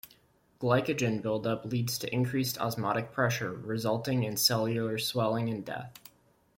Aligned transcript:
Glycogen 0.59 1.21
buildup 1.21 1.63
leads 1.63 1.99
to 1.99 2.11
increased 2.11 2.59
osmotic 2.59 3.11
pressure 3.11 3.51
resulting 3.51 4.23
in 4.23 4.35
cellular 4.35 4.97
swelling 4.97 5.47
and 5.47 5.63
death. 5.63 5.91